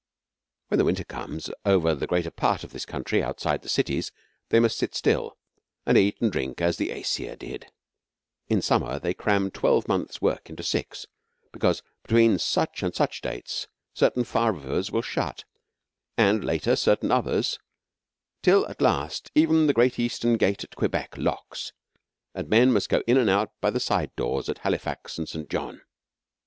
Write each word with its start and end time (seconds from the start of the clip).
When 0.69 0.79
their 0.79 0.85
winter 0.85 1.03
comes, 1.03 1.51
over 1.63 1.93
the 1.93 2.07
greater 2.07 2.31
part 2.31 2.63
of 2.63 2.71
this 2.71 2.87
country 2.87 3.21
outside 3.21 3.61
the 3.61 3.69
cities 3.69 4.11
they 4.49 4.59
must 4.59 4.79
sit 4.79 4.95
still, 4.95 5.37
and 5.85 5.95
eat 5.95 6.19
and 6.19 6.31
drink 6.31 6.59
as 6.59 6.77
the 6.77 6.89
Aesir 6.91 7.35
did. 7.35 7.67
In 8.49 8.63
summer 8.63 8.97
they 8.97 9.13
cram 9.13 9.51
twelve 9.51 9.87
months' 9.87 10.19
work 10.19 10.49
into 10.49 10.63
six, 10.63 11.05
because 11.51 11.83
between 12.01 12.39
such 12.39 12.81
and 12.81 12.95
such 12.95 13.21
dates 13.21 13.67
certain 13.93 14.23
far 14.23 14.53
rivers 14.53 14.89
will 14.91 15.03
shut, 15.03 15.43
and, 16.17 16.43
later, 16.43 16.75
certain 16.75 17.11
others, 17.11 17.59
till, 18.41 18.67
at 18.69 18.81
last, 18.81 19.29
even 19.35 19.67
the 19.67 19.73
Great 19.75 19.99
Eastern 19.99 20.35
Gate 20.35 20.63
at 20.63 20.75
Quebec 20.75 21.15
locks, 21.15 21.73
and 22.33 22.49
men 22.49 22.73
must 22.73 22.89
go 22.89 23.03
in 23.05 23.17
and 23.17 23.29
out 23.29 23.51
by 23.61 23.69
the 23.69 23.79
side 23.79 24.15
doors 24.15 24.49
at 24.49 24.57
Halifax 24.57 25.19
and 25.19 25.29
St. 25.29 25.47
John. 25.47 25.83